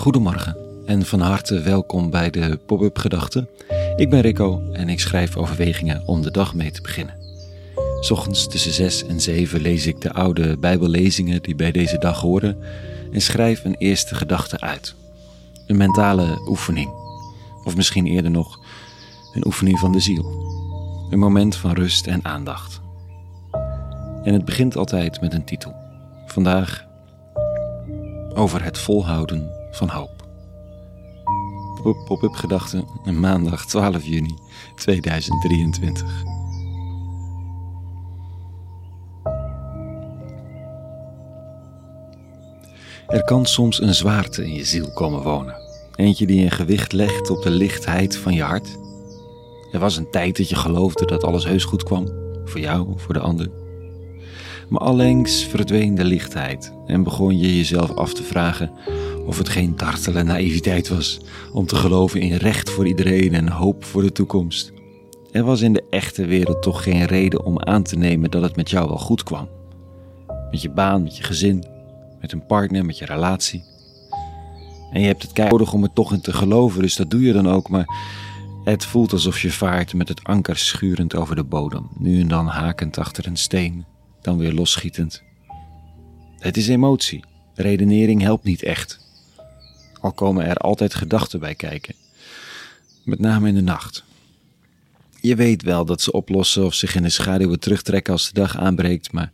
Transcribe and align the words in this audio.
Goedemorgen 0.00 0.56
en 0.86 1.06
van 1.06 1.20
harte 1.20 1.60
welkom 1.60 2.10
bij 2.10 2.30
de 2.30 2.58
Pop-up 2.66 2.98
Gedachten. 2.98 3.48
Ik 3.96 4.10
ben 4.10 4.20
Rico 4.20 4.62
en 4.72 4.88
ik 4.88 5.00
schrijf 5.00 5.36
overwegingen 5.36 6.02
om 6.06 6.22
de 6.22 6.30
dag 6.30 6.54
mee 6.54 6.70
te 6.70 6.82
beginnen. 6.82 7.14
Ochtends 8.10 8.48
tussen 8.48 8.72
6 8.72 9.06
en 9.06 9.20
7 9.20 9.60
lees 9.60 9.86
ik 9.86 10.00
de 10.00 10.12
oude 10.12 10.56
Bijbellezingen 10.58 11.42
die 11.42 11.54
bij 11.54 11.72
deze 11.72 11.98
dag 11.98 12.20
horen 12.20 12.58
en 13.12 13.20
schrijf 13.20 13.64
een 13.64 13.74
eerste 13.74 14.14
gedachte 14.14 14.60
uit. 14.60 14.94
Een 15.66 15.76
mentale 15.76 16.42
oefening, 16.48 16.90
of 17.64 17.76
misschien 17.76 18.06
eerder 18.06 18.30
nog 18.30 18.58
een 19.34 19.46
oefening 19.46 19.78
van 19.78 19.92
de 19.92 20.00
ziel. 20.00 20.24
Een 21.10 21.18
moment 21.18 21.56
van 21.56 21.72
rust 21.72 22.06
en 22.06 22.24
aandacht. 22.24 22.80
En 24.22 24.32
het 24.32 24.44
begint 24.44 24.76
altijd 24.76 25.20
met 25.20 25.34
een 25.34 25.44
titel. 25.44 25.74
Vandaag 26.26 26.86
over 28.34 28.64
het 28.64 28.78
volhouden 28.78 29.59
van 29.70 29.88
hoop. 29.88 30.28
Pop-up 32.04 32.34
gedachten, 32.34 32.84
maandag 33.20 33.66
12 33.66 34.04
juni 34.04 34.34
2023. 34.74 36.24
Er 43.10 43.24
kan 43.24 43.46
soms 43.46 43.80
een 43.80 43.94
zwaarte 43.94 44.44
in 44.44 44.54
je 44.54 44.64
ziel 44.64 44.90
komen 44.92 45.22
wonen. 45.22 45.54
Eentje 45.94 46.26
die 46.26 46.44
een 46.44 46.50
gewicht 46.50 46.92
legt 46.92 47.30
op 47.30 47.42
de 47.42 47.50
lichtheid 47.50 48.16
van 48.16 48.34
je 48.34 48.42
hart. 48.42 48.78
Er 49.72 49.78
was 49.78 49.96
een 49.96 50.10
tijd 50.10 50.36
dat 50.36 50.48
je 50.48 50.56
geloofde 50.56 51.06
dat 51.06 51.24
alles 51.24 51.44
heus 51.44 51.64
goed 51.64 51.82
kwam. 51.82 52.08
Voor 52.44 52.60
jou, 52.60 52.92
voor 52.96 53.14
de 53.14 53.20
ander. 53.20 53.50
Maar 54.70 54.80
allengs 54.80 55.44
verdween 55.44 55.94
de 55.94 56.04
lichtheid 56.04 56.72
en 56.86 57.02
begon 57.02 57.38
je 57.38 57.56
jezelf 57.56 57.94
af 57.94 58.14
te 58.14 58.22
vragen 58.22 58.70
of 59.26 59.38
het 59.38 59.48
geen 59.48 59.76
dartele 59.76 60.22
naïviteit 60.22 60.88
was 60.88 61.20
om 61.52 61.66
te 61.66 61.76
geloven 61.76 62.20
in 62.20 62.36
recht 62.36 62.70
voor 62.70 62.86
iedereen 62.86 63.34
en 63.34 63.48
hoop 63.48 63.84
voor 63.84 64.02
de 64.02 64.12
toekomst. 64.12 64.72
Er 65.32 65.44
was 65.44 65.60
in 65.60 65.72
de 65.72 65.84
echte 65.90 66.26
wereld 66.26 66.62
toch 66.62 66.82
geen 66.82 67.04
reden 67.04 67.44
om 67.44 67.60
aan 67.62 67.82
te 67.82 67.96
nemen 67.96 68.30
dat 68.30 68.42
het 68.42 68.56
met 68.56 68.70
jou 68.70 68.88
wel 68.88 68.98
goed 68.98 69.22
kwam. 69.22 69.48
Met 70.50 70.62
je 70.62 70.70
baan, 70.70 71.02
met 71.02 71.16
je 71.16 71.22
gezin, 71.22 71.64
met 72.20 72.32
een 72.32 72.46
partner, 72.46 72.84
met 72.84 72.98
je 72.98 73.04
relatie. 73.04 73.64
En 74.92 75.00
je 75.00 75.06
hebt 75.06 75.22
het 75.22 75.50
nodig 75.50 75.72
om 75.72 75.82
er 75.82 75.92
toch 75.92 76.12
in 76.12 76.20
te 76.20 76.32
geloven, 76.32 76.82
dus 76.82 76.96
dat 76.96 77.10
doe 77.10 77.20
je 77.20 77.32
dan 77.32 77.48
ook, 77.48 77.68
maar 77.68 77.86
het 78.64 78.84
voelt 78.84 79.12
alsof 79.12 79.40
je 79.40 79.50
vaart 79.50 79.94
met 79.94 80.08
het 80.08 80.24
anker 80.24 80.56
schurend 80.56 81.14
over 81.16 81.36
de 81.36 81.44
bodem, 81.44 81.88
nu 81.98 82.20
en 82.20 82.28
dan 82.28 82.46
hakend 82.46 82.98
achter 82.98 83.26
een 83.26 83.36
steen, 83.36 83.84
dan 84.22 84.38
weer 84.38 84.52
losschietend. 84.52 85.22
Het 86.38 86.56
is 86.56 86.68
emotie. 86.68 87.24
Redenering 87.54 88.22
helpt 88.22 88.44
niet 88.44 88.62
echt. 88.62 88.98
Al 90.00 90.12
komen 90.12 90.46
er 90.46 90.56
altijd 90.56 90.94
gedachten 90.94 91.40
bij 91.40 91.54
kijken. 91.54 91.94
Met 93.04 93.18
name 93.18 93.48
in 93.48 93.54
de 93.54 93.60
nacht. 93.60 94.04
Je 95.20 95.34
weet 95.36 95.62
wel 95.62 95.84
dat 95.84 96.00
ze 96.00 96.12
oplossen 96.12 96.64
of 96.64 96.74
zich 96.74 96.94
in 96.94 97.02
de 97.02 97.08
schaduwen 97.08 97.60
terugtrekken 97.60 98.12
als 98.12 98.26
de 98.26 98.34
dag 98.34 98.56
aanbreekt, 98.56 99.12
maar 99.12 99.32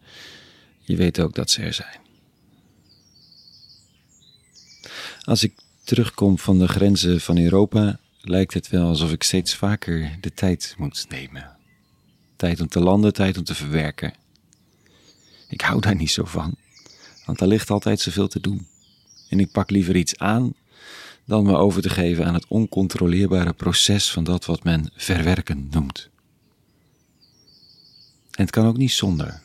je 0.80 0.96
weet 0.96 1.20
ook 1.20 1.34
dat 1.34 1.50
ze 1.50 1.62
er 1.62 1.72
zijn. 1.72 1.98
Als 5.20 5.42
ik 5.42 5.52
terugkom 5.84 6.38
van 6.38 6.58
de 6.58 6.68
grenzen 6.68 7.20
van 7.20 7.38
Europa, 7.38 7.98
lijkt 8.20 8.54
het 8.54 8.68
wel 8.68 8.88
alsof 8.88 9.12
ik 9.12 9.22
steeds 9.22 9.54
vaker 9.54 10.18
de 10.20 10.34
tijd 10.34 10.74
moet 10.78 11.06
nemen. 11.08 11.56
Tijd 12.36 12.60
om 12.60 12.68
te 12.68 12.80
landen, 12.80 13.12
tijd 13.12 13.38
om 13.38 13.44
te 13.44 13.54
verwerken. 13.54 14.12
Ik 15.48 15.60
hou 15.60 15.80
daar 15.80 15.94
niet 15.94 16.10
zo 16.10 16.24
van, 16.24 16.54
want 17.24 17.40
er 17.40 17.46
ligt 17.46 17.70
altijd 17.70 18.00
zoveel 18.00 18.28
te 18.28 18.40
doen. 18.40 18.66
En 19.28 19.40
ik 19.40 19.50
pak 19.50 19.70
liever 19.70 19.96
iets 19.96 20.18
aan 20.18 20.54
dan 21.24 21.44
me 21.44 21.56
over 21.56 21.82
te 21.82 21.90
geven 21.90 22.26
aan 22.26 22.34
het 22.34 22.46
oncontroleerbare 22.48 23.52
proces 23.52 24.10
van 24.10 24.24
dat 24.24 24.44
wat 24.44 24.64
men 24.64 24.90
verwerken 24.94 25.68
noemt. 25.70 26.08
En 28.30 28.42
het 28.42 28.50
kan 28.50 28.66
ook 28.66 28.76
niet 28.76 28.92
zonder. 28.92 29.42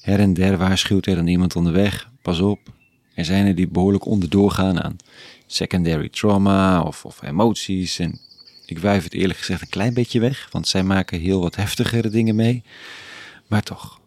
Her 0.00 0.20
en 0.20 0.34
der 0.34 0.56
waarschuwt 0.56 1.06
er 1.06 1.14
dan 1.14 1.26
iemand 1.26 1.56
onderweg, 1.56 2.10
pas 2.22 2.40
op, 2.40 2.60
er 3.14 3.24
zijn 3.24 3.46
er 3.46 3.54
die 3.54 3.68
behoorlijk 3.68 4.04
onderdoor 4.04 4.50
gaan 4.50 4.82
aan 4.82 4.96
secondary 5.46 6.08
trauma 6.08 6.82
of, 6.82 7.04
of 7.04 7.22
emoties. 7.22 7.98
En 7.98 8.20
ik 8.66 8.78
wijf 8.78 9.04
het 9.04 9.12
eerlijk 9.12 9.38
gezegd 9.38 9.60
een 9.60 9.68
klein 9.68 9.94
beetje 9.94 10.20
weg, 10.20 10.48
want 10.50 10.68
zij 10.68 10.82
maken 10.82 11.20
heel 11.20 11.40
wat 11.40 11.56
heftigere 11.56 12.08
dingen 12.08 12.36
mee. 12.36 12.62
Maar 13.46 13.62
toch. 13.62 14.00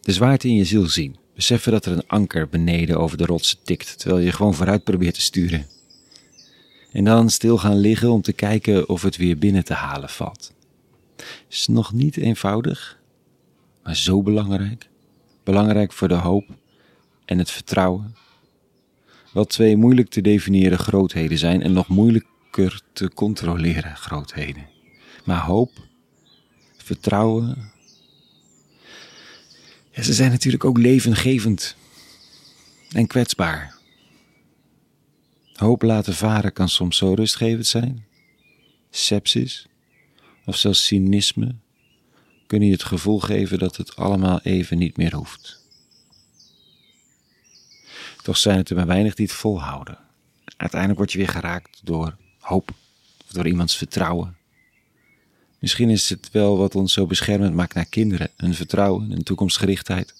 De 0.00 0.12
zwaarte 0.12 0.48
in 0.48 0.54
je 0.54 0.64
ziel 0.64 0.86
zien. 0.86 1.16
Beseffen 1.34 1.72
dat 1.72 1.86
er 1.86 1.92
een 1.92 2.06
anker 2.06 2.48
beneden 2.48 2.98
over 2.98 3.16
de 3.16 3.24
rotsen 3.24 3.58
tikt, 3.62 3.98
terwijl 3.98 4.20
je 4.20 4.32
gewoon 4.32 4.54
vooruit 4.54 4.84
probeert 4.84 5.14
te 5.14 5.20
sturen. 5.20 5.66
En 6.92 7.04
dan 7.04 7.30
stil 7.30 7.58
gaan 7.58 7.76
liggen 7.76 8.10
om 8.10 8.22
te 8.22 8.32
kijken 8.32 8.88
of 8.88 9.02
het 9.02 9.16
weer 9.16 9.38
binnen 9.38 9.64
te 9.64 9.74
halen 9.74 10.08
valt. 10.08 10.52
Is 11.48 11.66
nog 11.66 11.92
niet 11.92 12.16
eenvoudig, 12.16 12.98
maar 13.82 13.96
zo 13.96 14.22
belangrijk. 14.22 14.88
Belangrijk 15.44 15.92
voor 15.92 16.08
de 16.08 16.14
hoop 16.14 16.44
en 17.24 17.38
het 17.38 17.50
vertrouwen. 17.50 18.14
Wat 19.32 19.48
twee 19.48 19.76
moeilijk 19.76 20.08
te 20.08 20.20
definiëren 20.20 20.78
grootheden 20.78 21.38
zijn 21.38 21.62
en 21.62 21.72
nog 21.72 21.88
moeilijker 21.88 22.80
te 22.92 23.10
controleren 23.14 23.96
grootheden. 23.96 24.68
Maar 25.24 25.40
hoop, 25.40 25.70
vertrouwen. 26.90 27.72
Ja, 29.90 30.02
ze 30.02 30.12
zijn 30.12 30.30
natuurlijk 30.30 30.64
ook 30.64 30.78
levengevend 30.78 31.76
en 32.92 33.06
kwetsbaar. 33.06 33.74
Hoop 35.52 35.82
laten 35.82 36.14
varen 36.14 36.52
kan 36.52 36.68
soms 36.68 36.96
zo 36.96 37.14
rustgevend 37.14 37.66
zijn. 37.66 38.04
Sepsis 38.90 39.66
of 40.44 40.56
zelfs 40.56 40.86
cynisme 40.86 41.54
kunnen 42.46 42.68
je 42.68 42.74
het 42.74 42.84
gevoel 42.84 43.20
geven 43.20 43.58
dat 43.58 43.76
het 43.76 43.96
allemaal 43.96 44.40
even 44.42 44.78
niet 44.78 44.96
meer 44.96 45.14
hoeft. 45.14 45.64
Toch 48.22 48.36
zijn 48.36 48.56
het 48.56 48.70
er 48.70 48.76
maar 48.76 48.86
weinig 48.86 49.14
die 49.14 49.26
het 49.26 49.34
volhouden. 49.34 49.98
Uiteindelijk 50.56 50.98
word 50.98 51.12
je 51.12 51.18
weer 51.18 51.28
geraakt 51.28 51.80
door 51.82 52.16
hoop 52.38 52.70
of 53.26 53.32
door 53.32 53.46
iemands 53.46 53.76
vertrouwen. 53.76 54.39
Misschien 55.60 55.90
is 55.90 56.08
het 56.08 56.30
wel 56.32 56.56
wat 56.58 56.74
ons 56.74 56.92
zo 56.92 57.06
beschermend 57.06 57.54
maakt 57.54 57.74
naar 57.74 57.86
kinderen, 57.86 58.30
een 58.36 58.54
vertrouwen, 58.54 59.10
een 59.10 59.22
toekomstgerichtheid, 59.22 60.14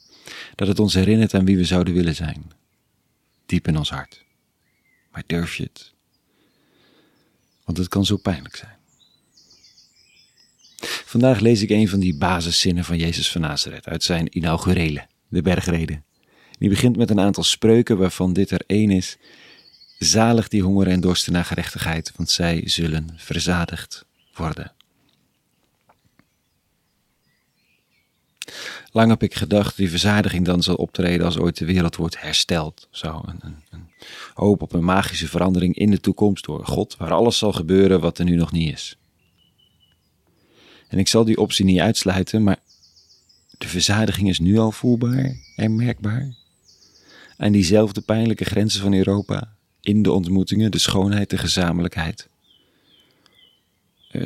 dat 0.55 0.69
het 0.69 0.79
ons 0.79 0.95
herinnert 0.95 1.35
aan 1.35 1.45
wie 1.45 1.57
we 1.57 1.65
zouden 1.65 1.95
willen 1.95 2.15
zijn, 2.15 2.53
diep 3.47 3.69
in 3.69 3.77
ons 3.77 3.91
hart. 3.91 4.25
Maar 5.13 5.23
durf 5.27 5.57
je 5.57 5.63
het? 5.63 5.93
Want 7.65 7.79
het 7.79 7.89
kan 7.89 8.05
zo 8.05 8.17
pijnlijk 8.17 8.57
zijn. 8.57 8.79
Vandaag 11.05 11.41
lees 11.41 11.63
ik 11.63 11.71
een 11.71 11.89
van 11.89 12.01
die 12.01 12.17
basiszinnen 12.17 12.85
van 12.85 12.99
Jezus 12.99 13.31
van 13.31 13.41
Nazareth 13.41 13.87
uit 13.87 14.03
zijn 14.03 14.37
inaugurele, 14.37 15.07
de 15.29 15.43
bergreden. 15.43 16.05
Die 16.59 16.69
begint 16.69 16.97
met 16.97 17.11
een 17.11 17.21
aantal 17.21 17.43
spreuken 17.43 17.99
waarvan 17.99 18.33
dit 18.33 18.51
er 18.51 18.63
één 18.67 18.91
is. 18.91 19.17
Zalig 19.99 20.49
die 20.49 20.63
hongeren 20.63 20.93
en 20.93 21.01
dorsten 21.01 21.33
naar 21.33 21.45
gerechtigheid, 21.45 22.13
want 22.17 22.31
zij 22.31 22.63
zullen 22.65 23.09
verzadigd 23.17 24.05
worden. 24.35 24.73
Lang 28.93 29.11
heb 29.11 29.23
ik 29.23 29.35
gedacht 29.35 29.77
die 29.77 29.91
verzadiging 29.91 30.45
dan 30.45 30.63
zal 30.63 30.75
optreden 30.75 31.27
als 31.27 31.39
ooit 31.39 31.59
de 31.59 31.65
wereld 31.65 31.97
wordt 31.97 32.21
hersteld. 32.21 32.89
Zo, 32.91 33.23
een, 33.27 33.39
een, 33.41 33.57
een, 33.71 33.89
hoop 34.35 34.63
op 34.63 34.73
een 34.73 34.85
magische 34.85 35.29
verandering 35.29 35.77
in 35.77 35.91
de 35.91 36.01
toekomst 36.01 36.45
door 36.45 36.67
God, 36.67 36.97
waar 36.97 37.13
alles 37.13 37.39
zal 37.39 37.53
gebeuren 37.53 38.01
wat 38.01 38.19
er 38.19 38.25
nu 38.25 38.37
nog 38.37 38.53
niet 38.53 38.73
is. 38.73 38.97
En 40.89 40.99
ik 40.99 41.09
zal 41.09 41.25
die 41.25 41.39
optie 41.39 41.65
niet 41.65 41.81
uitsluiten, 41.81 42.43
maar 42.43 42.59
de 43.59 43.69
verzadiging 43.69 44.29
is 44.29 44.39
nu 44.39 44.59
al 44.59 44.73
voelbaar 44.73 45.37
en 45.57 45.77
merkbaar 45.77 46.35
aan 47.37 47.53
diezelfde 47.53 48.01
pijnlijke 48.01 48.45
grenzen 48.45 48.81
van 48.81 48.95
Europa, 48.95 49.55
in 49.81 50.03
de 50.03 50.13
ontmoetingen, 50.13 50.71
de 50.71 50.79
schoonheid, 50.79 51.31
de 51.31 51.39
gezamenlijkheid. 51.39 52.29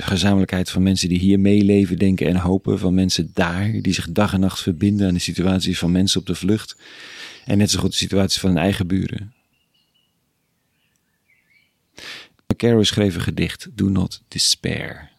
Gezamenlijkheid 0.02 0.70
van 0.70 0.82
mensen 0.82 1.08
die 1.08 1.18
hier 1.18 1.40
meeleven, 1.40 1.98
denken 1.98 2.26
en 2.26 2.36
hopen, 2.36 2.78
van 2.78 2.94
mensen 2.94 3.30
daar, 3.34 3.72
die 3.72 3.92
zich 3.92 4.10
dag 4.10 4.32
en 4.32 4.40
nacht 4.40 4.60
verbinden 4.60 5.08
aan 5.08 5.14
de 5.14 5.20
situatie 5.20 5.78
van 5.78 5.92
mensen 5.92 6.20
op 6.20 6.26
de 6.26 6.34
vlucht, 6.34 6.76
en 7.44 7.58
net 7.58 7.70
zo 7.70 7.80
goed 7.80 7.90
de 7.90 7.96
situatie 7.96 8.40
van 8.40 8.50
hun 8.50 8.58
eigen 8.58 8.86
buren. 8.86 9.34
Caro 12.56 12.82
schreef 12.82 13.14
een 13.14 13.20
gedicht, 13.20 13.68
Do 13.74 13.88
not 13.88 14.22
despair, 14.28 15.10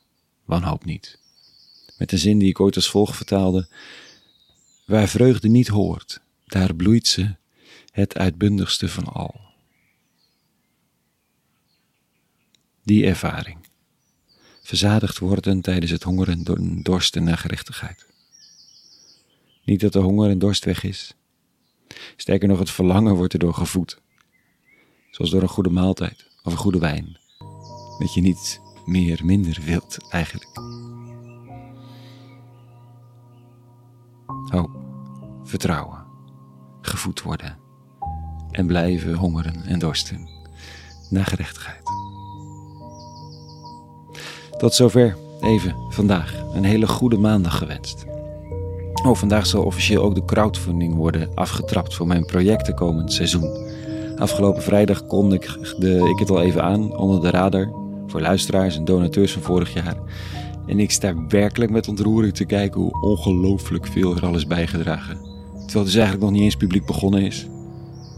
wanhoop 0.45 0.85
niet. 0.85 1.19
Met 1.97 2.11
een 2.11 2.17
zin 2.17 2.37
die 2.37 2.49
ik 2.49 2.59
ooit 2.59 2.75
als 2.75 2.89
volgt 2.89 3.15
vertaalde, 3.15 3.67
Waar 4.85 5.07
vreugde 5.07 5.47
niet 5.47 5.67
hoort, 5.67 6.21
daar 6.45 6.75
bloeit 6.75 7.07
ze 7.07 7.35
het 7.91 8.17
uitbundigste 8.17 8.89
van 8.89 9.05
al. 9.05 9.41
Die 12.83 13.05
ervaring. 13.05 13.57
Verzadigd 14.65 15.19
worden 15.19 15.61
tijdens 15.61 15.91
het 15.91 16.03
honger 16.03 16.29
en 16.29 16.43
dorsten 16.83 17.23
naar 17.23 17.37
gerechtigheid. 17.37 18.05
Niet 19.63 19.79
dat 19.79 19.93
de 19.93 19.99
honger 19.99 20.29
en 20.29 20.39
dorst 20.39 20.65
weg 20.65 20.83
is, 20.83 21.15
Sterker 22.15 22.47
nog, 22.47 22.59
het 22.59 22.69
verlangen 22.69 23.15
wordt 23.15 23.33
erdoor 23.33 23.53
gevoed. 23.53 24.01
Zoals 25.11 25.31
door 25.31 25.41
een 25.41 25.47
goede 25.47 25.69
maaltijd 25.69 26.27
of 26.43 26.51
een 26.51 26.57
goede 26.57 26.79
wijn. 26.79 27.17
Dat 27.99 28.13
je 28.13 28.21
niet 28.21 28.61
meer, 28.85 29.25
minder 29.25 29.59
wilt 29.63 29.97
eigenlijk. 30.09 30.49
Hoop, 34.45 34.69
vertrouwen, 35.43 36.05
gevoed 36.81 37.21
worden 37.21 37.57
en 38.51 38.67
blijven 38.67 39.13
hongeren 39.13 39.65
en 39.65 39.79
dorsten 39.79 40.29
naar 41.09 41.25
gerechtigheid. 41.25 41.94
Tot 44.57 44.73
zover 44.73 45.17
even 45.41 45.75
vandaag. 45.89 46.43
Een 46.53 46.63
hele 46.63 46.87
goede 46.87 47.17
maandag 47.17 47.57
gewenst. 47.57 48.05
Oh, 49.05 49.15
vandaag 49.15 49.45
zal 49.45 49.63
officieel 49.63 50.03
ook 50.03 50.15
de 50.15 50.25
crowdfunding 50.25 50.95
worden 50.95 51.29
afgetrapt 51.33 51.93
voor 51.93 52.07
mijn 52.07 52.25
projecten 52.25 52.75
komend 52.75 53.13
seizoen. 53.13 53.73
Afgelopen 54.17 54.61
vrijdag 54.61 55.07
konde 55.07 55.35
ik, 55.35 55.75
de, 55.79 56.09
ik 56.13 56.19
het 56.19 56.29
al 56.29 56.41
even 56.41 56.63
aan 56.63 56.97
onder 56.97 57.21
de 57.21 57.29
radar 57.29 57.71
voor 58.07 58.21
luisteraars 58.21 58.77
en 58.77 58.85
donateurs 58.85 59.33
van 59.33 59.41
vorig 59.41 59.73
jaar. 59.73 59.97
En 60.67 60.79
ik 60.79 60.91
sta 60.91 61.27
werkelijk 61.27 61.71
met 61.71 61.87
ontroering 61.87 62.33
te 62.33 62.45
kijken 62.45 62.81
hoe 62.81 63.01
ongelooflijk 63.01 63.87
veel 63.87 64.15
er 64.15 64.25
al 64.25 64.35
is 64.35 64.47
bijgedragen. 64.47 65.15
Terwijl 65.15 65.63
het 65.63 65.85
dus 65.85 65.95
eigenlijk 65.95 66.23
nog 66.23 66.31
niet 66.31 66.41
eens 66.41 66.55
publiek 66.55 66.85
begonnen 66.85 67.21
is. 67.21 67.47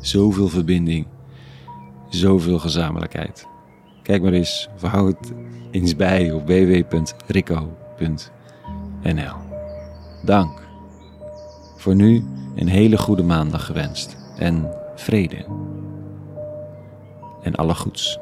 Zoveel 0.02 0.48
verbinding, 0.48 1.08
zoveel 2.10 2.60
gezamenlijkheid. 2.60 3.48
Kijk 4.08 4.22
maar 4.22 4.34
eens, 4.34 4.70
of 4.76 4.82
hou 4.82 5.08
het 5.08 5.34
eens 5.72 5.96
bij 5.96 6.32
op 6.32 6.48
www.rico.nl. 6.48 7.76
Dank. 10.24 10.62
Voor 11.78 11.96
nu 11.96 12.24
een 12.56 12.68
hele 12.68 12.98
goede 12.98 13.24
maandag 13.24 13.66
gewenst 13.66 14.18
en 14.38 14.70
vrede. 14.96 15.46
En 17.42 17.56
alle 17.56 17.76
goeds. 17.76 18.20